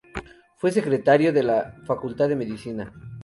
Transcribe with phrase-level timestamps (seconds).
[0.57, 2.91] Fue Secretario de la facultad de Medicina.